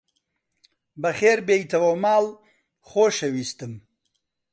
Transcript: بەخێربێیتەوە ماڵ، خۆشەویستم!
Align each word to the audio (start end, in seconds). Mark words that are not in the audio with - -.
بەخێربێیتەوە 1.01 1.91
ماڵ، 2.03 2.25
خۆشەویستم! 2.89 3.73